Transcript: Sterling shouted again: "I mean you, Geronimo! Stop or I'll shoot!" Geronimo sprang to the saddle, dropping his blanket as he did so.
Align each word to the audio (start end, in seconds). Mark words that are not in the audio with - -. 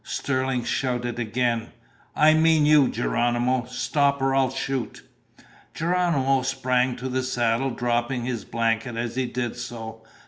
Sterling 0.03 0.63
shouted 0.63 1.19
again: 1.19 1.73
"I 2.15 2.33
mean 2.33 2.65
you, 2.65 2.87
Geronimo! 2.87 3.65
Stop 3.65 4.19
or 4.19 4.33
I'll 4.33 4.49
shoot!" 4.49 5.03
Geronimo 5.75 6.41
sprang 6.41 6.95
to 6.95 7.07
the 7.07 7.21
saddle, 7.21 7.69
dropping 7.69 8.25
his 8.25 8.43
blanket 8.43 8.95
as 8.97 9.15
he 9.15 9.27
did 9.27 9.55
so. 9.57 10.03